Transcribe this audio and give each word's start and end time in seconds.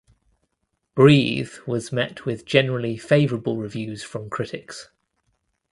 Breathe 0.95 1.53
was 1.67 1.91
met 1.91 2.25
with 2.25 2.43
generally 2.43 2.97
favorable 2.97 3.57
reviews 3.57 4.01
from 4.03 4.31
critics. 4.31 4.89